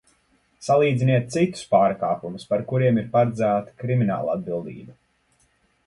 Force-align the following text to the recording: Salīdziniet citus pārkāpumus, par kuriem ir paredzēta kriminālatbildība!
Salīdziniet 0.67 1.27
citus 1.35 1.67
pārkāpumus, 1.75 2.47
par 2.55 2.65
kuriem 2.73 2.99
ir 3.05 3.15
paredzēta 3.17 3.79
kriminālatbildība! 3.85 4.99